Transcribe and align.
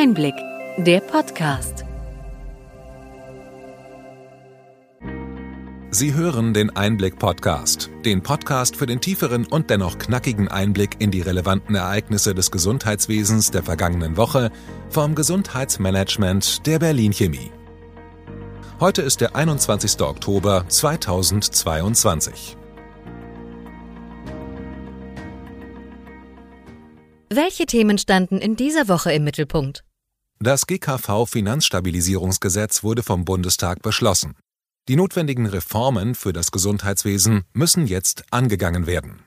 Einblick, 0.00 0.36
der 0.76 1.00
Podcast. 1.00 1.84
Sie 5.90 6.14
hören 6.14 6.54
den 6.54 6.70
Einblick-Podcast, 6.70 7.90
den 8.04 8.22
Podcast 8.22 8.76
für 8.76 8.86
den 8.86 9.00
tieferen 9.00 9.44
und 9.44 9.70
dennoch 9.70 9.98
knackigen 9.98 10.46
Einblick 10.46 11.00
in 11.00 11.10
die 11.10 11.20
relevanten 11.20 11.74
Ereignisse 11.74 12.32
des 12.32 12.52
Gesundheitswesens 12.52 13.50
der 13.50 13.64
vergangenen 13.64 14.16
Woche 14.16 14.52
vom 14.88 15.16
Gesundheitsmanagement 15.16 16.64
der 16.64 16.78
Berlin 16.78 17.12
Chemie. 17.12 17.50
Heute 18.78 19.02
ist 19.02 19.20
der 19.20 19.34
21. 19.34 20.00
Oktober 20.00 20.64
2022. 20.68 22.56
Welche 27.30 27.66
Themen 27.66 27.98
standen 27.98 28.38
in 28.38 28.54
dieser 28.54 28.86
Woche 28.86 29.12
im 29.12 29.24
Mittelpunkt? 29.24 29.82
Das 30.40 30.68
GKV-Finanzstabilisierungsgesetz 30.68 32.84
wurde 32.84 33.02
vom 33.02 33.24
Bundestag 33.24 33.82
beschlossen. 33.82 34.36
Die 34.86 34.94
notwendigen 34.94 35.46
Reformen 35.46 36.14
für 36.14 36.32
das 36.32 36.52
Gesundheitswesen 36.52 37.42
müssen 37.52 37.88
jetzt 37.88 38.22
angegangen 38.30 38.86
werden. 38.86 39.24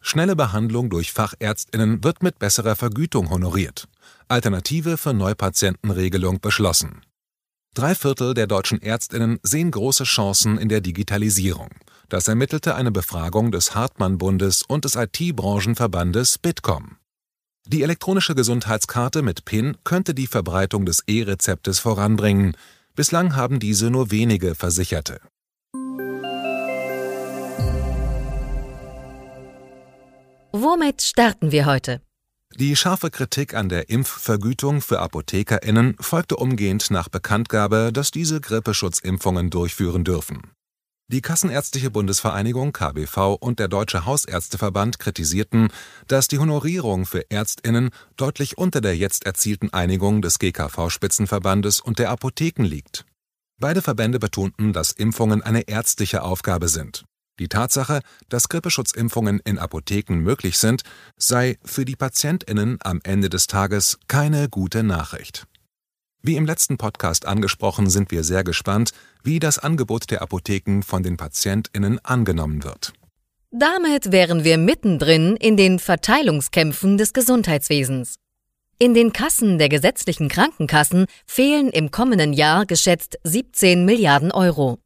Schnelle 0.00 0.36
Behandlung 0.36 0.90
durch 0.90 1.10
Fachärztinnen 1.10 2.04
wird 2.04 2.22
mit 2.22 2.38
besserer 2.38 2.76
Vergütung 2.76 3.30
honoriert. 3.30 3.88
Alternative 4.28 4.96
für 4.96 5.12
Neupatientenregelung 5.12 6.38
beschlossen. 6.40 7.00
Drei 7.74 7.96
Viertel 7.96 8.34
der 8.34 8.46
deutschen 8.46 8.80
Ärztinnen 8.80 9.40
sehen 9.42 9.72
große 9.72 10.04
Chancen 10.04 10.56
in 10.56 10.68
der 10.68 10.82
Digitalisierung. 10.82 11.70
Das 12.08 12.28
ermittelte 12.28 12.76
eine 12.76 12.92
Befragung 12.92 13.50
des 13.50 13.74
Hartmann-Bundes 13.74 14.62
und 14.62 14.84
des 14.84 14.94
IT-Branchenverbandes 14.94 16.38
Bitkom. 16.38 16.96
Die 17.66 17.82
elektronische 17.82 18.34
Gesundheitskarte 18.34 19.22
mit 19.22 19.44
PIN 19.44 19.76
könnte 19.84 20.14
die 20.14 20.26
Verbreitung 20.26 20.84
des 20.84 21.04
E-Rezeptes 21.06 21.78
voranbringen. 21.78 22.56
Bislang 22.96 23.36
haben 23.36 23.60
diese 23.60 23.88
nur 23.90 24.10
wenige 24.10 24.54
Versicherte. 24.54 25.20
Womit 30.52 31.02
starten 31.02 31.52
wir 31.52 31.64
heute? 31.64 32.02
Die 32.56 32.76
scharfe 32.76 33.10
Kritik 33.10 33.54
an 33.54 33.70
der 33.70 33.88
Impfvergütung 33.88 34.82
für 34.82 34.98
ApothekerInnen 34.98 35.96
folgte 35.98 36.36
umgehend 36.36 36.90
nach 36.90 37.08
Bekanntgabe, 37.08 37.90
dass 37.92 38.10
diese 38.10 38.40
Grippeschutzimpfungen 38.40 39.48
durchführen 39.48 40.04
dürfen. 40.04 40.50
Die 41.12 41.20
Kassenärztliche 41.20 41.90
Bundesvereinigung 41.90 42.72
KBV 42.72 43.34
und 43.38 43.58
der 43.58 43.68
Deutsche 43.68 44.06
Hausärzteverband 44.06 44.98
kritisierten, 44.98 45.68
dass 46.08 46.26
die 46.26 46.38
Honorierung 46.38 47.04
für 47.04 47.30
Ärztinnen 47.30 47.90
deutlich 48.16 48.56
unter 48.56 48.80
der 48.80 48.96
jetzt 48.96 49.26
erzielten 49.26 49.70
Einigung 49.74 50.22
des 50.22 50.38
GKV-Spitzenverbandes 50.38 51.80
und 51.80 51.98
der 51.98 52.08
Apotheken 52.08 52.64
liegt. 52.64 53.04
Beide 53.60 53.82
Verbände 53.82 54.18
betonten, 54.20 54.72
dass 54.72 54.90
Impfungen 54.90 55.42
eine 55.42 55.68
ärztliche 55.68 56.22
Aufgabe 56.22 56.68
sind. 56.68 57.04
Die 57.38 57.48
Tatsache, 57.48 58.00
dass 58.30 58.48
Grippeschutzimpfungen 58.48 59.38
in 59.44 59.58
Apotheken 59.58 60.14
möglich 60.14 60.56
sind, 60.56 60.80
sei 61.18 61.58
für 61.62 61.84
die 61.84 61.96
Patientinnen 61.96 62.78
am 62.82 63.00
Ende 63.04 63.28
des 63.28 63.48
Tages 63.48 63.98
keine 64.08 64.48
gute 64.48 64.82
Nachricht. 64.82 65.46
Wie 66.24 66.36
im 66.36 66.46
letzten 66.46 66.78
Podcast 66.78 67.26
angesprochen, 67.26 67.90
sind 67.90 68.12
wir 68.12 68.22
sehr 68.22 68.44
gespannt, 68.44 68.92
wie 69.24 69.40
das 69.40 69.58
Angebot 69.58 70.08
der 70.12 70.22
Apotheken 70.22 70.82
von 70.82 71.02
den 71.02 71.16
Patientinnen 71.16 71.98
angenommen 72.04 72.62
wird. 72.62 72.92
Damit 73.50 74.12
wären 74.12 74.44
wir 74.44 74.56
mittendrin 74.56 75.34
in 75.34 75.56
den 75.56 75.80
Verteilungskämpfen 75.80 76.96
des 76.96 77.12
Gesundheitswesens. 77.12 78.14
In 78.78 78.94
den 78.94 79.12
Kassen 79.12 79.58
der 79.58 79.68
gesetzlichen 79.68 80.28
Krankenkassen 80.28 81.06
fehlen 81.26 81.70
im 81.70 81.90
kommenden 81.90 82.32
Jahr 82.32 82.66
geschätzt 82.66 83.18
17 83.24 83.84
Milliarden 83.84 84.30
Euro. 84.30 84.78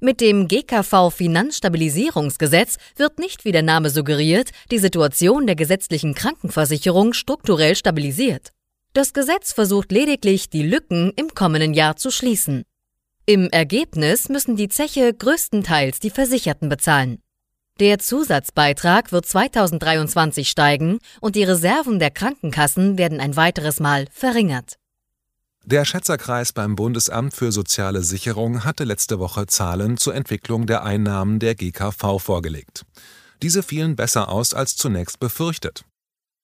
Mit 0.00 0.20
dem 0.20 0.48
GKV 0.48 1.10
Finanzstabilisierungsgesetz 1.10 2.78
wird 2.96 3.20
nicht, 3.20 3.44
wie 3.44 3.52
der 3.52 3.62
Name 3.62 3.88
suggeriert, 3.88 4.50
die 4.72 4.78
Situation 4.78 5.46
der 5.46 5.54
gesetzlichen 5.54 6.14
Krankenversicherung 6.14 7.12
strukturell 7.12 7.76
stabilisiert. 7.76 8.50
Das 8.94 9.14
Gesetz 9.14 9.52
versucht 9.52 9.90
lediglich, 9.90 10.50
die 10.50 10.62
Lücken 10.62 11.12
im 11.16 11.34
kommenden 11.34 11.72
Jahr 11.72 11.96
zu 11.96 12.10
schließen. 12.10 12.64
Im 13.24 13.48
Ergebnis 13.48 14.28
müssen 14.28 14.56
die 14.56 14.68
Zeche 14.68 15.14
größtenteils 15.14 15.98
die 15.98 16.10
Versicherten 16.10 16.68
bezahlen. 16.68 17.18
Der 17.80 17.98
Zusatzbeitrag 17.98 19.10
wird 19.10 19.24
2023 19.24 20.50
steigen 20.50 20.98
und 21.22 21.36
die 21.36 21.44
Reserven 21.44 22.00
der 22.00 22.10
Krankenkassen 22.10 22.98
werden 22.98 23.18
ein 23.18 23.34
weiteres 23.34 23.80
Mal 23.80 24.08
verringert. 24.12 24.74
Der 25.64 25.86
Schätzerkreis 25.86 26.52
beim 26.52 26.76
Bundesamt 26.76 27.32
für 27.32 27.50
soziale 27.50 28.02
Sicherung 28.02 28.64
hatte 28.64 28.84
letzte 28.84 29.18
Woche 29.18 29.46
Zahlen 29.46 29.96
zur 29.96 30.14
Entwicklung 30.14 30.66
der 30.66 30.82
Einnahmen 30.82 31.38
der 31.38 31.54
GKV 31.54 32.18
vorgelegt. 32.18 32.84
Diese 33.40 33.62
fielen 33.62 33.96
besser 33.96 34.28
aus 34.28 34.52
als 34.52 34.76
zunächst 34.76 35.18
befürchtet. 35.18 35.84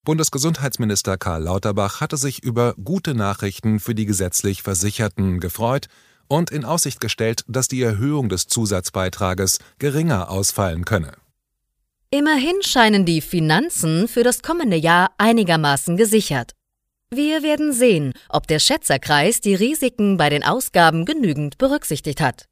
Bundesgesundheitsminister 0.09 1.19
Karl 1.19 1.43
Lauterbach 1.43 2.01
hatte 2.01 2.17
sich 2.17 2.43
über 2.43 2.73
gute 2.83 3.15
Nachrichten 3.15 3.79
für 3.79 3.95
die 3.95 4.07
gesetzlich 4.07 4.63
Versicherten 4.63 5.39
gefreut 5.39 5.89
und 6.29 6.51
in 6.51 6.65
Aussicht 6.65 6.99
gestellt, 7.03 7.45
dass 7.47 7.69
die 7.69 7.83
Erhöhung 7.83 8.31
des 8.31 8.47
Zusatzbeitrages 8.47 9.59
geringer 9.79 10.31
ausfallen 10.31 10.87
könne. 10.87 11.13
Immerhin 12.09 12.55
scheinen 12.63 13.05
die 13.05 13.21
Finanzen 13.21 14.09
für 14.09 14.23
das 14.23 14.41
kommende 14.41 14.79
Jahr 14.79 15.11
einigermaßen 15.19 15.99
gesichert. 15.99 16.53
Wir 17.11 17.43
werden 17.43 17.75
sehen, 17.75 18.15
ob 18.31 18.47
der 18.47 18.61
Schätzerkreis 18.61 19.43
die 19.43 19.57
Risiken 19.57 20.17
bei 20.17 20.31
den 20.31 20.43
Ausgaben 20.43 21.05
genügend 21.05 21.59
berücksichtigt 21.59 22.23
hat. 22.23 22.47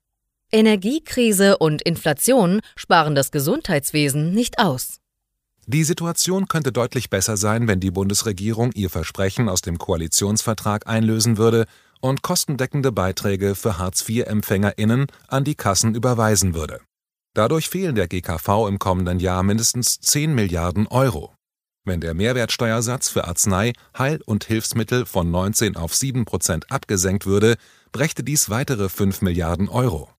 Energiekrise 0.53 1.57
und 1.57 1.81
Inflation 1.81 2.61
sparen 2.77 3.15
das 3.15 3.31
Gesundheitswesen 3.31 4.33
nicht 4.33 4.59
aus. 4.59 5.01
Die 5.69 5.83
Situation 5.83 6.47
könnte 6.47 6.71
deutlich 6.71 7.11
besser 7.11 7.37
sein, 7.37 7.67
wenn 7.67 7.81
die 7.81 7.91
Bundesregierung 7.91 8.71
ihr 8.75 8.89
Versprechen 8.89 9.49
aus 9.49 9.63
dem 9.63 9.79
Koalitionsvertrag 9.79 10.87
einlösen 10.87 11.39
würde 11.39 11.67
und 12.01 12.23
kostendeckende 12.23 12.93
Beiträge 12.93 13.57
für 13.57 13.77
Hartz-IV-EmpfängerInnen 13.77 15.07
an 15.27 15.43
die 15.43 15.57
Kassen 15.57 15.97
überweisen 15.97 16.55
würde. 16.55 16.81
Dadurch 17.35 17.69
fehlen 17.69 17.97
der 17.97 18.07
GKV 18.07 18.69
im 18.69 18.79
kommenden 18.79 19.19
Jahr 19.19 19.43
mindestens 19.43 19.99
10 19.99 20.37
Milliarden 20.37 20.87
Euro. 20.87 21.35
Wenn 21.85 22.01
der 22.01 22.15
Mehrwertsteuersatz 22.15 23.09
für 23.09 23.27
Arznei, 23.27 23.73
Heil- 23.99 24.23
und 24.25 24.45
Hilfsmittel 24.45 25.05
von 25.05 25.33
19 25.33 25.77
auf 25.77 25.97
7 25.97 26.27
Prozent 26.27 26.71
abgesenkt 26.71 27.27
würde, 27.27 27.57
brächte 27.91 28.23
dies 28.23 28.51
weitere 28.51 28.89
5 28.89 29.21
Milliarden 29.21 29.69
Euro. 29.69 30.11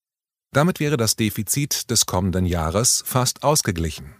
Damit 0.51 0.81
wäre 0.81 0.97
das 0.97 1.15
Defizit 1.15 1.89
des 1.89 2.05
kommenden 2.05 2.45
Jahres 2.45 3.01
fast 3.05 3.43
ausgeglichen. 3.43 4.13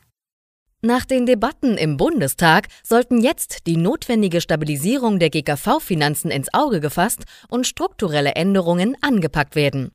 Nach 0.83 1.05
den 1.05 1.25
Debatten 1.25 1.75
im 1.75 1.97
Bundestag 1.97 2.67
sollten 2.83 3.19
jetzt 3.19 3.65
die 3.65 3.77
notwendige 3.77 4.41
Stabilisierung 4.41 5.17
der 5.17 5.31
GKV-Finanzen 5.31 6.29
ins 6.29 6.53
Auge 6.53 6.79
gefasst 6.79 7.23
und 7.49 7.65
strukturelle 7.65 8.35
Änderungen 8.35 8.95
angepackt 9.01 9.55
werden. 9.55 9.89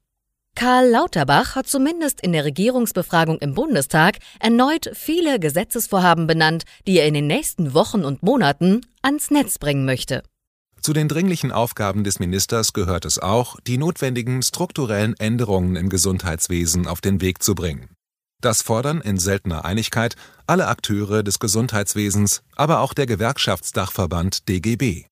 Karl 0.57 0.91
Lauterbach 0.91 1.55
hat 1.55 1.69
zumindest 1.69 2.21
in 2.21 2.33
der 2.33 2.45
Regierungsbefragung 2.45 3.39
im 3.39 3.55
Bundestag 3.55 4.19
erneut 4.41 4.91
viele 4.95 5.39
Gesetzesvorhaben 5.39 6.27
benannt, 6.27 6.65
die 6.89 6.99
er 6.99 7.07
in 7.07 7.15
den 7.15 7.29
nächsten 7.29 7.75
Wochen 7.75 8.05
und 8.05 8.25
Monaten 8.25 8.81
ans 9.03 9.31
Netz 9.31 9.59
bringen 9.59 9.85
möchte. 9.85 10.25
Zu 10.81 10.93
den 10.93 11.07
dringlichen 11.07 11.53
Aufgaben 11.53 12.03
des 12.03 12.19
Ministers 12.19 12.73
gehört 12.73 13.05
es 13.05 13.21
auch, 13.21 13.57
die 13.69 13.79
notwendigen 13.79 14.43
strukturellen 14.43 15.15
Änderungen 15.17 15.77
im 15.77 15.89
Gesundheitswesen 15.89 16.89
auf 16.89 17.01
den 17.01 17.21
Weg 17.21 17.41
zu 17.41 17.55
bringen. 17.55 17.89
Das 18.43 18.61
fordern 18.61 19.01
in 19.01 19.19
seltener 19.19 19.65
Einigkeit 19.65 20.17
alle 20.49 20.67
Akteure 20.67 21.23
des 21.23 21.39
Gesundheitswesens, 21.39 22.43
aber 22.57 22.81
auch 22.81 22.93
der 22.93 23.07
Gewerkschaftsdachverband 23.07 24.49
DGB. 24.49 25.07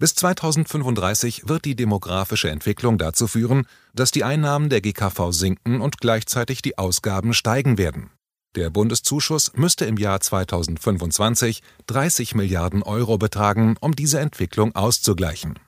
Bis 0.00 0.16
2035 0.16 1.48
wird 1.48 1.64
die 1.64 1.76
demografische 1.76 2.50
Entwicklung 2.50 2.98
dazu 2.98 3.28
führen, 3.28 3.66
dass 3.94 4.10
die 4.10 4.24
Einnahmen 4.24 4.70
der 4.70 4.80
GKV 4.80 5.30
sinken 5.30 5.80
und 5.80 5.98
gleichzeitig 5.98 6.60
die 6.60 6.78
Ausgaben 6.78 7.32
steigen 7.32 7.78
werden. 7.78 8.10
Der 8.56 8.70
Bundeszuschuss 8.70 9.52
müsste 9.54 9.84
im 9.84 9.96
Jahr 9.96 10.20
2025 10.20 11.62
30 11.86 12.34
Milliarden 12.34 12.82
Euro 12.82 13.18
betragen, 13.18 13.76
um 13.80 13.94
diese 13.94 14.18
Entwicklung 14.18 14.74
auszugleichen. 14.74 15.60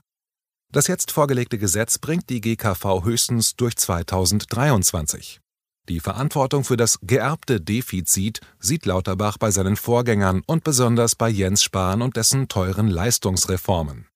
Das 0.73 0.89
jetzt 0.89 1.13
vorgelegte 1.13 1.59
Gesetz 1.59 1.99
bringt 1.99 2.31
die 2.31 2.41
GKV 2.41 3.05
höchstens 3.05 3.55
durch 3.55 3.77
2023. 3.77 5.41
Die 5.91 5.99
Verantwortung 5.99 6.63
für 6.63 6.77
das 6.77 7.01
geerbte 7.03 7.61
Defizit 7.61 8.41
sieht 8.61 8.87
Lauterbach 8.87 9.39
bei 9.39 9.51
seinen 9.51 9.75
Vorgängern 9.75 10.41
und 10.47 10.63
besonders 10.63 11.17
bei 11.17 11.29
Jens 11.29 11.65
Spahn 11.65 12.01
und 12.01 12.17
dessen 12.17 12.47
teuren 12.47 12.87
Leistungsreformen. 12.87 14.07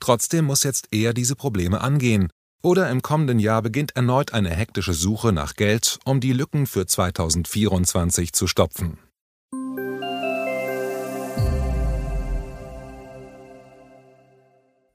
Trotzdem 0.00 0.44
muss 0.44 0.64
jetzt 0.64 0.88
er 0.90 1.14
diese 1.14 1.36
Probleme 1.36 1.80
angehen, 1.82 2.30
oder 2.64 2.90
im 2.90 3.00
kommenden 3.00 3.38
Jahr 3.38 3.62
beginnt 3.62 3.94
erneut 3.94 4.34
eine 4.34 4.50
hektische 4.50 4.92
Suche 4.92 5.32
nach 5.32 5.54
Geld, 5.54 6.00
um 6.04 6.18
die 6.18 6.32
Lücken 6.32 6.66
für 6.66 6.84
2024 6.84 8.32
zu 8.32 8.48
stopfen. 8.48 8.98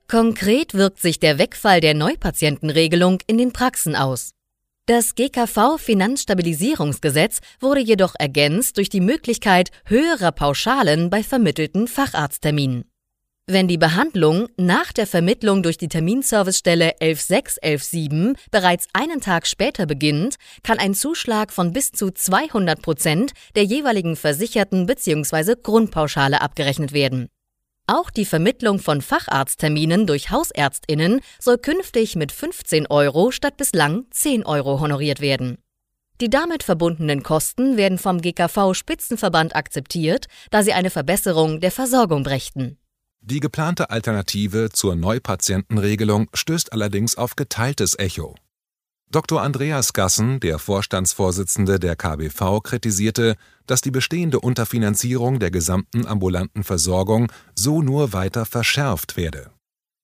Konkret 0.09 0.73
wirkt 0.73 0.99
sich 0.99 1.19
der 1.19 1.37
Wegfall 1.37 1.79
der 1.79 1.93
Neupatientenregelung 1.93 3.19
in 3.25 3.37
den 3.37 3.53
Praxen 3.53 3.95
aus. 3.95 4.31
Das 4.89 5.13
GKV 5.13 5.77
Finanzstabilisierungsgesetz 5.77 7.41
wurde 7.59 7.79
jedoch 7.79 8.15
ergänzt 8.17 8.77
durch 8.77 8.89
die 8.89 9.01
Möglichkeit 9.01 9.69
höherer 9.85 10.31
Pauschalen 10.31 11.11
bei 11.11 11.21
vermittelten 11.21 11.87
Facharztterminen. 11.87 12.85
Wenn 13.45 13.67
die 13.67 13.77
Behandlung 13.77 14.47
nach 14.57 14.91
der 14.91 15.05
Vermittlung 15.05 15.61
durch 15.61 15.77
die 15.77 15.89
Terminservicestelle 15.89 16.99
11617 17.01 18.35
bereits 18.49 18.87
einen 18.93 19.21
Tag 19.21 19.45
später 19.45 19.85
beginnt, 19.85 20.37
kann 20.63 20.79
ein 20.79 20.95
Zuschlag 20.95 21.53
von 21.53 21.71
bis 21.71 21.91
zu 21.91 22.09
200 22.09 22.81
Prozent 22.81 23.33
der 23.53 23.65
jeweiligen 23.65 24.15
Versicherten 24.15 24.87
bzw. 24.87 25.53
Grundpauschale 25.61 26.41
abgerechnet 26.41 26.93
werden. 26.93 27.29
Auch 27.89 28.11
die 28.11 28.25
Vermittlung 28.25 28.77
von 28.77 29.01
Facharztterminen 29.01 30.05
durch 30.05 30.29
Hausärztinnen 30.29 31.21
soll 31.39 31.57
künftig 31.57 32.15
mit 32.15 32.31
15 32.31 32.85
Euro 32.85 33.31
statt 33.31 33.57
bislang 33.57 34.05
10 34.11 34.45
Euro 34.45 34.79
honoriert 34.79 35.21
werden. 35.21 35.57
Die 36.21 36.29
damit 36.29 36.61
verbundenen 36.61 37.23
Kosten 37.23 37.77
werden 37.77 37.97
vom 37.97 38.21
GKV 38.21 38.75
Spitzenverband 38.75 39.55
akzeptiert, 39.55 40.27
da 40.51 40.61
sie 40.61 40.73
eine 40.73 40.91
Verbesserung 40.91 41.61
der 41.61 41.71
Versorgung 41.71 42.21
brächten. 42.21 42.77
Die 43.21 43.39
geplante 43.39 43.89
Alternative 43.89 44.69
zur 44.71 44.95
Neupatientenregelung 44.95 46.29
stößt 46.35 46.71
allerdings 46.71 47.17
auf 47.17 47.35
geteiltes 47.35 47.97
Echo. 47.97 48.35
Dr. 49.11 49.41
Andreas 49.41 49.93
Gassen, 49.93 50.39
der 50.39 50.59
Vorstandsvorsitzende 50.59 51.79
der 51.79 51.95
KBV, 51.95 52.61
kritisierte, 52.61 53.35
dass 53.65 53.81
die 53.81 53.91
bestehende 53.91 54.39
Unterfinanzierung 54.39 55.39
der 55.39 55.49
gesamten 55.49 56.05
ambulanten 56.05 56.63
Versorgung 56.63 57.31
so 57.55 57.81
nur 57.81 58.13
weiter 58.13 58.45
verschärft 58.45 59.17
werde. 59.17 59.49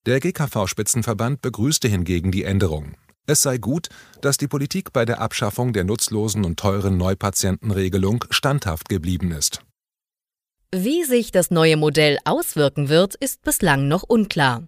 Der 0.06 0.20
GKV-Spitzenverband 0.20 1.42
begrüßte 1.42 1.88
hingegen 1.88 2.32
die 2.32 2.44
Änderung. 2.44 2.94
Es 3.28 3.42
sei 3.42 3.58
gut, 3.58 3.90
dass 4.22 4.38
die 4.38 4.48
Politik 4.48 4.92
bei 4.92 5.06
der 5.06 5.22
Abschaffung 5.22 5.74
der 5.74 5.84
nutzlosen 5.84 6.44
und 6.44 6.60
teuren 6.60 6.98
Neupatientenregelung 6.98 8.26
standhaft 8.30 8.90
geblieben 8.90 9.32
ist 9.32 9.62
wie 10.84 11.04
sich 11.04 11.32
das 11.32 11.52
neue 11.52 11.78
Modell 11.78 12.18
auswirken 12.26 12.90
wird, 12.90 13.16
ist 13.16 13.42
bislang 13.44 13.88
noch 13.88 14.04
unklar. 14.04 14.68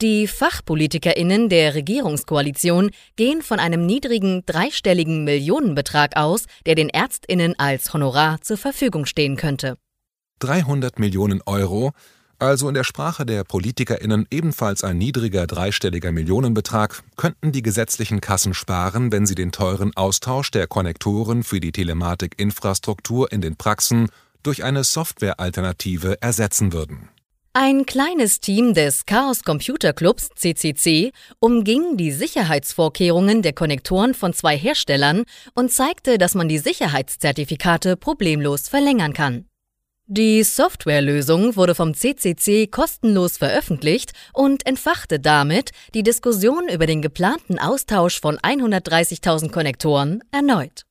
Die 0.00 0.28
Fachpolitikerinnen 0.28 1.48
der 1.48 1.74
Regierungskoalition 1.74 2.92
gehen 3.16 3.42
von 3.42 3.58
einem 3.58 3.84
niedrigen 3.84 4.44
dreistelligen 4.46 5.24
Millionenbetrag 5.24 6.16
aus, 6.16 6.44
der 6.66 6.76
den 6.76 6.88
Ärztinnen 6.88 7.58
als 7.58 7.92
Honorar 7.92 8.40
zur 8.40 8.58
Verfügung 8.58 9.06
stehen 9.06 9.34
könnte. 9.34 9.76
300 10.38 11.00
Millionen 11.00 11.42
Euro, 11.46 11.90
also 12.38 12.68
in 12.68 12.74
der 12.74 12.84
Sprache 12.84 13.26
der 13.26 13.42
Politikerinnen 13.42 14.28
ebenfalls 14.30 14.84
ein 14.84 14.98
niedriger 14.98 15.48
dreistelliger 15.48 16.12
Millionenbetrag, 16.12 17.02
könnten 17.16 17.50
die 17.50 17.62
gesetzlichen 17.62 18.20
Kassen 18.20 18.54
sparen, 18.54 19.10
wenn 19.10 19.26
sie 19.26 19.34
den 19.34 19.50
teuren 19.50 19.96
Austausch 19.96 20.52
der 20.52 20.68
Konnektoren 20.68 21.42
für 21.42 21.58
die 21.58 21.72
Telematikinfrastruktur 21.72 23.32
in 23.32 23.40
den 23.40 23.56
Praxen 23.56 24.10
durch 24.44 24.62
eine 24.62 24.84
Softwarealternative 24.84 26.22
ersetzen 26.22 26.72
würden. 26.72 27.08
Ein 27.60 27.86
kleines 27.86 28.38
Team 28.38 28.72
des 28.72 29.04
Chaos 29.04 29.42
Computer 29.42 29.92
Clubs 29.92 30.28
CCC 30.36 31.10
umging 31.40 31.96
die 31.96 32.12
Sicherheitsvorkehrungen 32.12 33.42
der 33.42 33.52
Konnektoren 33.52 34.14
von 34.14 34.32
zwei 34.32 34.56
Herstellern 34.56 35.24
und 35.56 35.72
zeigte, 35.72 36.18
dass 36.18 36.36
man 36.36 36.48
die 36.48 36.58
Sicherheitszertifikate 36.58 37.96
problemlos 37.96 38.68
verlängern 38.68 39.12
kann. 39.12 39.46
Die 40.06 40.44
Softwarelösung 40.44 41.56
wurde 41.56 41.74
vom 41.74 41.94
CCC 41.94 42.68
kostenlos 42.68 43.38
veröffentlicht 43.38 44.12
und 44.32 44.64
entfachte 44.64 45.18
damit 45.18 45.72
die 45.94 46.04
Diskussion 46.04 46.68
über 46.68 46.86
den 46.86 47.02
geplanten 47.02 47.58
Austausch 47.58 48.20
von 48.20 48.38
130.000 48.38 49.50
Konnektoren 49.50 50.22
erneut. 50.30 50.84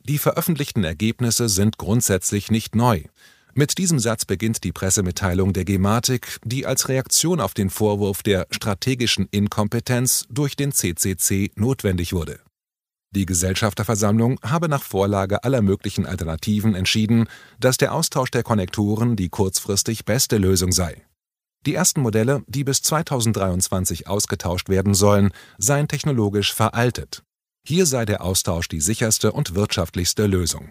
Die 0.00 0.18
veröffentlichten 0.18 0.82
Ergebnisse 0.82 1.48
sind 1.48 1.78
grundsätzlich 1.78 2.50
nicht 2.50 2.74
neu. 2.74 3.04
Mit 3.60 3.76
diesem 3.76 3.98
Satz 3.98 4.24
beginnt 4.24 4.64
die 4.64 4.72
Pressemitteilung 4.72 5.52
der 5.52 5.66
Gematik, 5.66 6.38
die 6.46 6.64
als 6.64 6.88
Reaktion 6.88 7.40
auf 7.40 7.52
den 7.52 7.68
Vorwurf 7.68 8.22
der 8.22 8.46
strategischen 8.50 9.28
Inkompetenz 9.30 10.24
durch 10.30 10.56
den 10.56 10.72
CCC 10.72 11.50
notwendig 11.56 12.14
wurde. 12.14 12.40
Die 13.14 13.26
Gesellschafterversammlung 13.26 14.40
habe 14.42 14.70
nach 14.70 14.82
Vorlage 14.82 15.44
aller 15.44 15.60
möglichen 15.60 16.06
Alternativen 16.06 16.74
entschieden, 16.74 17.28
dass 17.58 17.76
der 17.76 17.92
Austausch 17.92 18.30
der 18.30 18.44
Konnektoren 18.44 19.14
die 19.14 19.28
kurzfristig 19.28 20.06
beste 20.06 20.38
Lösung 20.38 20.72
sei. 20.72 21.04
Die 21.66 21.74
ersten 21.74 22.00
Modelle, 22.00 22.42
die 22.46 22.64
bis 22.64 22.80
2023 22.80 24.08
ausgetauscht 24.08 24.70
werden 24.70 24.94
sollen, 24.94 25.32
seien 25.58 25.86
technologisch 25.86 26.54
veraltet. 26.54 27.24
Hier 27.68 27.84
sei 27.84 28.06
der 28.06 28.24
Austausch 28.24 28.68
die 28.68 28.80
sicherste 28.80 29.32
und 29.32 29.54
wirtschaftlichste 29.54 30.26
Lösung. 30.26 30.70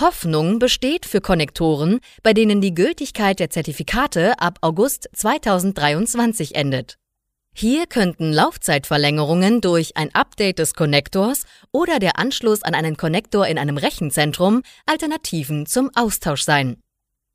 Hoffnung 0.00 0.58
besteht 0.58 1.06
für 1.06 1.20
Konnektoren, 1.20 2.00
bei 2.24 2.32
denen 2.32 2.60
die 2.60 2.74
Gültigkeit 2.74 3.38
der 3.38 3.50
Zertifikate 3.50 4.40
ab 4.40 4.58
August 4.60 5.08
2023 5.14 6.56
endet. 6.56 6.98
Hier 7.54 7.86
könnten 7.86 8.32
Laufzeitverlängerungen 8.32 9.60
durch 9.60 9.96
ein 9.96 10.12
Update 10.12 10.58
des 10.58 10.74
Konnektors 10.74 11.44
oder 11.70 12.00
der 12.00 12.18
Anschluss 12.18 12.64
an 12.64 12.74
einen 12.74 12.96
Konnektor 12.96 13.46
in 13.46 13.56
einem 13.56 13.76
Rechenzentrum 13.76 14.62
Alternativen 14.86 15.64
zum 15.64 15.90
Austausch 15.94 16.42
sein. 16.42 16.82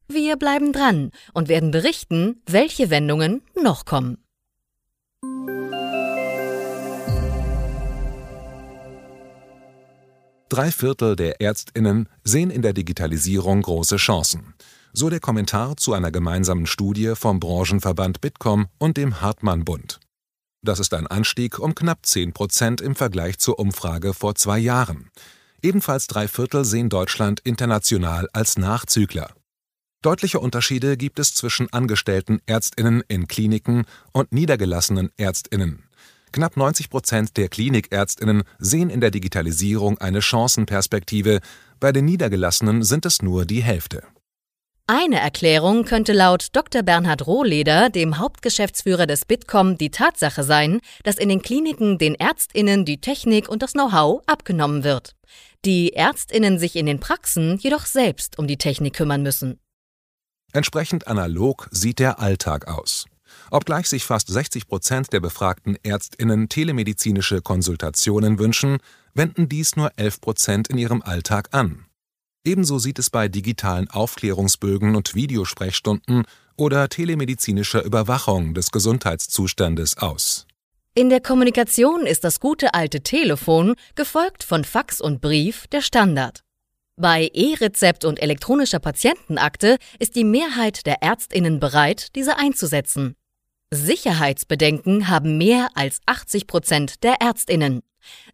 Wir 0.09 0.35
bleiben 0.35 0.73
dran 0.73 1.11
und 1.33 1.47
werden 1.47 1.71
berichten, 1.71 2.41
welche 2.45 2.89
Wendungen 2.89 3.41
noch 3.55 3.85
kommen. 3.85 4.17
Drei 10.49 10.71
Viertel 10.71 11.15
der 11.15 11.41
Ärztinnen 11.41 12.09
sehen 12.23 12.49
in 12.49 12.63
der 12.63 12.73
Digitalisierung 12.73 13.61
große 13.61 13.97
Chancen. 13.97 14.55
So 14.93 15.11
der 15.11 15.19
Kommentar 15.19 15.77
zu 15.77 15.93
einer 15.93 16.11
gemeinsamen 16.11 16.65
Studie 16.65 17.13
vom 17.13 17.39
Branchenverband 17.39 18.19
Bitkom 18.19 18.65
und 18.79 18.97
dem 18.97 19.21
Hartmann-Bund. 19.21 19.99
Das 20.63 20.79
ist 20.79 20.95
ein 20.95 21.05
Anstieg 21.05 21.59
um 21.59 21.75
knapp 21.75 22.03
10 22.03 22.33
Prozent 22.33 22.81
im 22.81 22.95
Vergleich 22.95 23.37
zur 23.37 23.59
Umfrage 23.59 24.15
vor 24.15 24.33
zwei 24.33 24.57
Jahren. 24.57 25.11
Ebenfalls 25.61 26.07
drei 26.07 26.27
Viertel 26.27 26.65
sehen 26.65 26.89
Deutschland 26.89 27.41
international 27.41 28.27
als 28.33 28.57
Nachzügler. 28.57 29.35
Deutliche 30.01 30.39
Unterschiede 30.39 30.97
gibt 30.97 31.19
es 31.19 31.35
zwischen 31.35 31.71
angestellten 31.71 32.39
Ärztinnen 32.47 33.03
in 33.07 33.27
Kliniken 33.27 33.85
und 34.13 34.31
niedergelassenen 34.31 35.11
Ärztinnen. 35.15 35.83
Knapp 36.31 36.57
90 36.57 36.89
Prozent 36.89 37.37
der 37.37 37.49
Klinikärztinnen 37.49 38.43
sehen 38.59 38.89
in 38.89 39.01
der 39.01 39.11
Digitalisierung 39.11 39.97
eine 39.97 40.21
Chancenperspektive, 40.21 41.39
bei 41.79 41.91
den 41.91 42.05
Niedergelassenen 42.05 42.83
sind 42.83 43.05
es 43.05 43.21
nur 43.21 43.45
die 43.45 43.63
Hälfte. 43.63 44.03
Eine 44.91 45.19
Erklärung 45.19 45.85
könnte 45.85 46.13
laut 46.13 46.47
Dr. 46.53 46.81
Bernhard 46.81 47.27
Rohleder, 47.27 47.91
dem 47.91 48.17
Hauptgeschäftsführer 48.17 49.05
des 49.05 49.23
Bitkom, 49.25 49.77
die 49.77 49.91
Tatsache 49.91 50.43
sein, 50.43 50.79
dass 51.03 51.17
in 51.17 51.29
den 51.29 51.43
Kliniken 51.43 51.99
den 51.99 52.15
Ärztinnen 52.15 52.85
die 52.85 52.99
Technik 52.99 53.49
und 53.49 53.61
das 53.61 53.73
Know-how 53.73 54.23
abgenommen 54.25 54.83
wird. 54.83 55.15
Die 55.63 55.93
Ärztinnen 55.93 56.57
sich 56.57 56.75
in 56.75 56.87
den 56.87 56.99
Praxen 56.99 57.57
jedoch 57.59 57.85
selbst 57.85 58.39
um 58.39 58.47
die 58.47 58.57
Technik 58.57 58.95
kümmern 58.95 59.21
müssen. 59.21 59.59
Entsprechend 60.53 61.07
analog 61.07 61.67
sieht 61.69 61.99
der 61.99 62.19
Alltag 62.19 62.67
aus. 62.67 63.05
Obgleich 63.51 63.87
sich 63.87 64.03
fast 64.03 64.27
60 64.27 64.67
Prozent 64.67 65.13
der 65.13 65.19
befragten 65.19 65.77
Ärztinnen 65.83 66.49
telemedizinische 66.49 67.41
Konsultationen 67.41 68.39
wünschen, 68.39 68.77
wenden 69.13 69.49
dies 69.49 69.75
nur 69.75 69.91
11 69.95 70.21
Prozent 70.21 70.67
in 70.67 70.77
ihrem 70.77 71.01
Alltag 71.01 71.49
an. 71.51 71.85
Ebenso 72.45 72.79
sieht 72.79 72.99
es 72.99 73.09
bei 73.09 73.27
digitalen 73.27 73.89
Aufklärungsbögen 73.89 74.95
und 74.95 75.13
Videosprechstunden 75.13 76.25
oder 76.55 76.87
telemedizinischer 76.89 77.83
Überwachung 77.83 78.53
des 78.53 78.71
Gesundheitszustandes 78.71 79.97
aus. 79.97 80.45
In 80.95 81.09
der 81.09 81.21
Kommunikation 81.21 82.05
ist 82.05 82.23
das 82.23 82.39
gute 82.39 82.73
alte 82.73 83.01
Telefon, 83.01 83.75
gefolgt 83.95 84.43
von 84.43 84.63
Fax 84.63 84.99
und 84.99 85.21
Brief, 85.21 85.67
der 85.67 85.81
Standard. 85.81 86.43
Bei 86.97 87.29
E-Rezept 87.33 88.03
und 88.03 88.21
elektronischer 88.21 88.79
Patientenakte 88.79 89.77
ist 89.99 90.15
die 90.15 90.25
Mehrheit 90.25 90.85
der 90.85 91.01
Ärztinnen 91.01 91.59
bereit, 91.59 92.15
diese 92.15 92.37
einzusetzen. 92.37 93.15
Sicherheitsbedenken 93.71 95.09
haben 95.09 95.37
mehr 95.37 95.69
als 95.75 95.99
80 96.07 96.47
Prozent 96.47 97.03
der 97.03 97.21
Ärztinnen. 97.21 97.81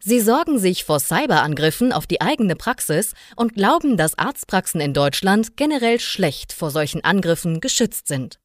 Sie 0.00 0.20
sorgen 0.20 0.58
sich 0.58 0.84
vor 0.84 0.98
Cyberangriffen 0.98 1.92
auf 1.92 2.06
die 2.06 2.20
eigene 2.20 2.56
Praxis 2.56 3.12
und 3.36 3.54
glauben, 3.54 3.96
dass 3.96 4.16
Arztpraxen 4.16 4.80
in 4.80 4.94
Deutschland 4.94 5.56
generell 5.56 6.00
schlecht 6.00 6.52
vor 6.52 6.70
solchen 6.70 7.04
Angriffen 7.04 7.60
geschützt 7.60 8.08
sind. 8.08 8.38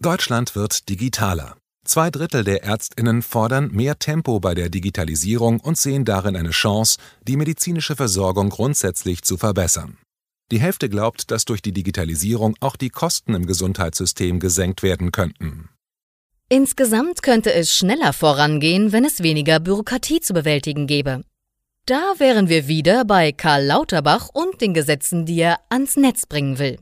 Deutschland 0.00 0.54
wird 0.54 0.88
digitaler. 0.88 1.56
Zwei 1.84 2.10
Drittel 2.10 2.44
der 2.44 2.62
Ärztinnen 2.62 3.22
fordern 3.22 3.70
mehr 3.72 3.98
Tempo 3.98 4.38
bei 4.38 4.54
der 4.54 4.68
Digitalisierung 4.68 5.60
und 5.60 5.78
sehen 5.78 6.04
darin 6.04 6.36
eine 6.36 6.50
Chance, 6.50 6.98
die 7.26 7.36
medizinische 7.36 7.96
Versorgung 7.96 8.50
grundsätzlich 8.50 9.22
zu 9.22 9.36
verbessern. 9.36 9.98
Die 10.52 10.60
Hälfte 10.60 10.88
glaubt, 10.88 11.30
dass 11.30 11.44
durch 11.44 11.62
die 11.62 11.72
Digitalisierung 11.72 12.56
auch 12.60 12.76
die 12.76 12.90
Kosten 12.90 13.34
im 13.34 13.46
Gesundheitssystem 13.46 14.38
gesenkt 14.38 14.82
werden 14.82 15.10
könnten. 15.10 15.70
Insgesamt 16.52 17.22
könnte 17.22 17.50
es 17.54 17.74
schneller 17.74 18.12
vorangehen, 18.12 18.92
wenn 18.92 19.06
es 19.06 19.22
weniger 19.22 19.58
Bürokratie 19.58 20.20
zu 20.20 20.34
bewältigen 20.34 20.86
gäbe. 20.86 21.22
Da 21.86 22.12
wären 22.18 22.50
wir 22.50 22.68
wieder 22.68 23.06
bei 23.06 23.32
Karl 23.32 23.64
Lauterbach 23.64 24.28
und 24.34 24.60
den 24.60 24.74
Gesetzen, 24.74 25.24
die 25.24 25.40
er 25.40 25.60
ans 25.70 25.96
Netz 25.96 26.26
bringen 26.26 26.58
will. 26.58 26.78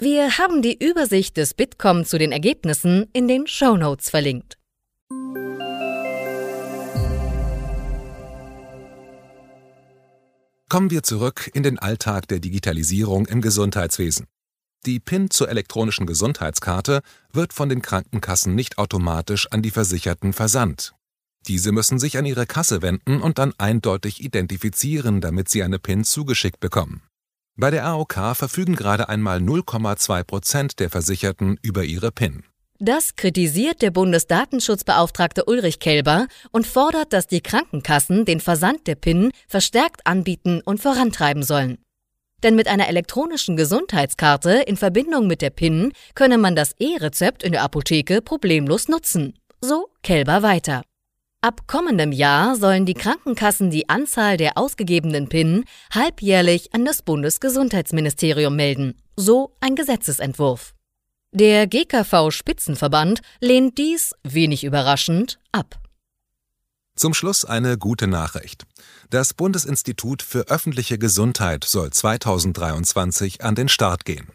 Wir 0.00 0.38
haben 0.38 0.60
die 0.60 0.76
Übersicht 0.84 1.36
des 1.36 1.54
Bitkom 1.54 2.04
zu 2.04 2.18
den 2.18 2.32
Ergebnissen 2.32 3.06
in 3.12 3.28
den 3.28 3.46
Show 3.46 3.76
Notes 3.76 4.10
verlinkt. 4.10 4.58
Kommen 10.68 10.90
wir 10.90 11.04
zurück 11.04 11.48
in 11.54 11.62
den 11.62 11.78
Alltag 11.78 12.26
der 12.26 12.40
Digitalisierung 12.40 13.26
im 13.26 13.40
Gesundheitswesen. 13.40 14.26
Die 14.86 15.00
PIN 15.00 15.30
zur 15.30 15.48
elektronischen 15.48 16.06
Gesundheitskarte 16.06 17.02
wird 17.32 17.52
von 17.52 17.68
den 17.68 17.82
Krankenkassen 17.82 18.54
nicht 18.54 18.78
automatisch 18.78 19.48
an 19.50 19.60
die 19.60 19.72
Versicherten 19.72 20.32
versandt. 20.32 20.94
Diese 21.48 21.72
müssen 21.72 21.98
sich 21.98 22.18
an 22.18 22.24
ihre 22.24 22.46
Kasse 22.46 22.82
wenden 22.82 23.20
und 23.20 23.38
dann 23.38 23.52
eindeutig 23.58 24.22
identifizieren, 24.22 25.20
damit 25.20 25.48
sie 25.48 25.64
eine 25.64 25.80
PIN 25.80 26.04
zugeschickt 26.04 26.60
bekommen. 26.60 27.02
Bei 27.56 27.72
der 27.72 27.84
AOK 27.84 28.36
verfügen 28.36 28.76
gerade 28.76 29.08
einmal 29.08 29.38
0,2 29.38 30.22
Prozent 30.22 30.78
der 30.78 30.90
Versicherten 30.90 31.58
über 31.62 31.82
ihre 31.82 32.12
PIN. 32.12 32.44
Das 32.78 33.16
kritisiert 33.16 33.82
der 33.82 33.90
Bundesdatenschutzbeauftragte 33.90 35.46
Ulrich 35.46 35.80
Kelber 35.80 36.28
und 36.52 36.66
fordert, 36.66 37.12
dass 37.12 37.26
die 37.26 37.40
Krankenkassen 37.40 38.24
den 38.24 38.40
Versand 38.40 38.86
der 38.86 38.94
PIN 38.94 39.32
verstärkt 39.48 40.06
anbieten 40.06 40.60
und 40.64 40.80
vorantreiben 40.80 41.42
sollen. 41.42 41.78
Denn 42.42 42.54
mit 42.54 42.68
einer 42.68 42.88
elektronischen 42.88 43.56
Gesundheitskarte 43.56 44.62
in 44.66 44.76
Verbindung 44.76 45.26
mit 45.26 45.42
der 45.42 45.50
PIN 45.50 45.92
könne 46.14 46.38
man 46.38 46.54
das 46.54 46.72
E-Rezept 46.78 47.42
in 47.42 47.52
der 47.52 47.62
Apotheke 47.62 48.20
problemlos 48.22 48.88
nutzen. 48.88 49.34
So 49.60 49.88
Kelber 50.02 50.42
weiter. 50.42 50.82
Ab 51.40 51.62
kommendem 51.66 52.12
Jahr 52.12 52.56
sollen 52.56 52.86
die 52.86 52.94
Krankenkassen 52.94 53.70
die 53.70 53.88
Anzahl 53.88 54.36
der 54.36 54.58
ausgegebenen 54.58 55.28
PIN 55.28 55.64
halbjährlich 55.94 56.74
an 56.74 56.84
das 56.84 57.02
Bundesgesundheitsministerium 57.02 58.56
melden. 58.56 58.94
So 59.16 59.54
ein 59.60 59.76
Gesetzesentwurf. 59.76 60.74
Der 61.32 61.66
GKV 61.66 62.30
Spitzenverband 62.30 63.20
lehnt 63.40 63.78
dies, 63.78 64.14
wenig 64.22 64.64
überraschend, 64.64 65.38
ab. 65.52 65.78
Zum 66.96 67.12
Schluss 67.12 67.44
eine 67.44 67.76
gute 67.76 68.06
Nachricht. 68.06 68.64
Das 69.10 69.34
Bundesinstitut 69.34 70.22
für 70.22 70.48
öffentliche 70.48 70.98
Gesundheit 70.98 71.64
soll 71.64 71.90
2023 71.90 73.44
an 73.44 73.54
den 73.54 73.68
Start 73.68 74.06
gehen. 74.06 74.28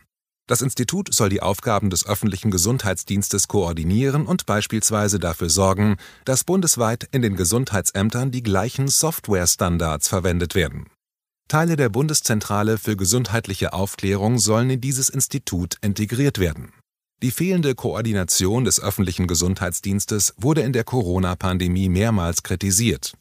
Das 0.45 0.61
Institut 0.61 1.11
soll 1.11 1.29
die 1.29 1.41
Aufgaben 1.41 1.89
des 1.89 2.05
öffentlichen 2.05 2.51
Gesundheitsdienstes 2.51 3.47
koordinieren 3.47 4.27
und 4.27 4.45
beispielsweise 4.45 5.17
dafür 5.17 5.49
sorgen, 5.49 5.97
dass 6.23 6.43
bundesweit 6.43 7.07
in 7.11 7.23
den 7.23 7.35
Gesundheitsämtern 7.35 8.29
die 8.29 8.43
gleichen 8.43 8.87
Softwarestandards 8.87 10.07
verwendet 10.07 10.53
werden. 10.53 10.85
Teile 11.47 11.77
der 11.77 11.89
Bundeszentrale 11.89 12.77
für 12.77 12.95
gesundheitliche 12.95 13.73
Aufklärung 13.73 14.37
sollen 14.37 14.69
in 14.69 14.81
dieses 14.81 15.09
Institut 15.09 15.77
integriert 15.81 16.37
werden. 16.37 16.71
Die 17.23 17.29
fehlende 17.29 17.75
Koordination 17.75 18.65
des 18.65 18.81
öffentlichen 18.81 19.27
Gesundheitsdienstes 19.27 20.33
wurde 20.37 20.61
in 20.61 20.73
der 20.73 20.83
Corona-Pandemie 20.83 21.87
mehrmals 21.87 22.41
kritisiert. 22.41 23.13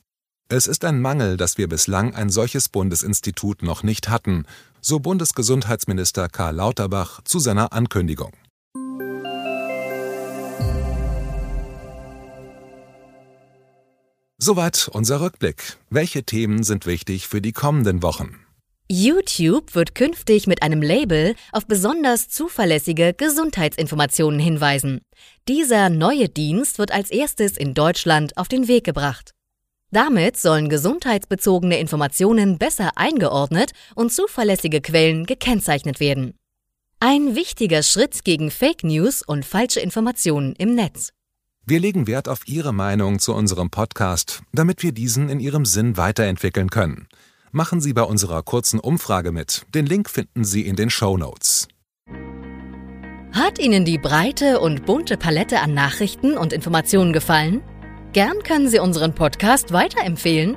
Es 0.49 0.67
ist 0.67 0.87
ein 0.87 1.03
Mangel, 1.03 1.37
dass 1.37 1.59
wir 1.59 1.69
bislang 1.69 2.15
ein 2.15 2.31
solches 2.31 2.71
Bundesinstitut 2.71 3.63
noch 3.63 3.83
nicht 3.83 4.09
hatten, 4.09 4.47
so 4.81 5.01
Bundesgesundheitsminister 5.01 6.31
Karl 6.31 6.57
Lauterbach 6.57 7.21
zu 7.25 7.41
seiner 7.41 7.75
Ankündigung. 7.75 8.33
Soweit 14.39 14.89
unser 14.91 15.21
Rückblick. 15.21 15.77
Welche 15.91 16.23
Themen 16.25 16.63
sind 16.63 16.87
wichtig 16.87 17.29
für 17.29 17.43
die 17.43 17.53
kommenden 17.53 18.03
Wochen? 18.03 18.39
YouTube 18.93 19.77
wird 19.77 19.95
künftig 19.95 20.49
mit 20.49 20.65
einem 20.65 20.83
Label 20.83 21.37
auf 21.53 21.65
besonders 21.65 22.29
zuverlässige 22.29 23.15
Gesundheitsinformationen 23.15 24.41
hinweisen. 24.41 25.03
Dieser 25.47 25.91
neue 25.91 26.29
Dienst 26.29 26.81
wird 26.81 26.91
als 26.91 27.13
erstes 27.13 27.57
in 27.57 27.75
Deutschland 27.75 28.37
auf 28.37 28.49
den 28.49 28.67
Weg 28.67 28.83
gebracht. 28.83 29.31
Damit 29.93 30.37
sollen 30.37 30.69
gesundheitsbezogene 30.69 31.79
Informationen 31.79 32.59
besser 32.59 32.91
eingeordnet 32.97 33.71
und 33.95 34.13
zuverlässige 34.13 34.81
Quellen 34.81 35.25
gekennzeichnet 35.25 36.01
werden. 36.01 36.35
Ein 36.99 37.37
wichtiger 37.37 37.85
Schritt 37.85 38.25
gegen 38.25 38.51
Fake 38.51 38.83
News 38.83 39.23
und 39.25 39.45
falsche 39.45 39.79
Informationen 39.79 40.57
im 40.57 40.75
Netz. 40.75 41.11
Wir 41.65 41.79
legen 41.79 42.09
Wert 42.09 42.29
auf 42.29 42.49
Ihre 42.49 42.75
Meinung 42.75 43.21
zu 43.21 43.35
unserem 43.35 43.71
Podcast, 43.71 44.43
damit 44.53 44.83
wir 44.83 44.91
diesen 44.91 45.29
in 45.29 45.39
Ihrem 45.39 45.65
Sinn 45.65 45.97
weiterentwickeln 45.97 46.71
können. 46.71 47.07
Machen 47.53 47.81
Sie 47.81 47.93
bei 47.93 48.03
unserer 48.03 48.45
kurzen 48.45 48.79
Umfrage 48.79 49.33
mit. 49.33 49.67
Den 49.75 49.85
Link 49.85 50.09
finden 50.09 50.45
Sie 50.45 50.65
in 50.65 50.77
den 50.77 50.89
Show 50.89 51.17
Notes. 51.17 51.67
Hat 53.33 53.59
Ihnen 53.59 53.85
die 53.85 53.99
breite 53.99 54.61
und 54.61 54.87
bunte 54.87 55.17
Palette 55.17 55.59
an 55.59 55.75
Nachrichten 55.75 56.37
und 56.37 56.53
Informationen 56.53 57.13
gefallen? 57.13 57.61
Gern 58.13 58.45
können 58.45 58.69
Sie 58.69 58.79
unseren 58.79 59.17
Podcast 59.17 59.73
weiterempfehlen. 59.73 60.57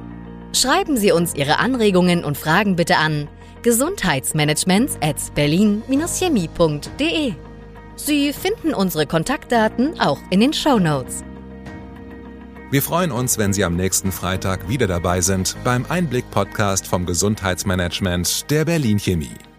Schreiben 0.53 0.95
Sie 0.95 1.11
uns 1.11 1.33
Ihre 1.33 1.57
Anregungen 1.57 2.23
und 2.23 2.37
Fragen 2.37 2.75
bitte 2.75 2.97
an 2.97 3.27
gesundheitsmanagement 3.63 4.91
at 5.01 5.15
berlin-chemie.de. 5.33 7.33
Sie 7.95 8.33
finden 8.33 8.75
unsere 8.75 9.07
Kontaktdaten 9.07 9.99
auch 9.99 10.19
in 10.29 10.41
den 10.41 10.53
Show 10.53 10.77
Notes. 10.77 11.23
Wir 12.73 12.81
freuen 12.81 13.11
uns, 13.11 13.37
wenn 13.37 13.53
Sie 13.53 13.63
am 13.63 13.75
nächsten 13.75 14.11
Freitag 14.11 14.67
wieder 14.67 14.87
dabei 14.87 15.21
sind 15.21 15.55
beim 15.63 15.85
Einblick-Podcast 15.87 16.87
vom 16.87 17.05
Gesundheitsmanagement 17.05 18.49
der 18.49 18.65
Berlin 18.65 18.97
Chemie. 18.97 19.52